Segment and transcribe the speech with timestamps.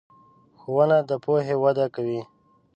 [0.59, 2.21] ښوونه د پوهې وده کوي.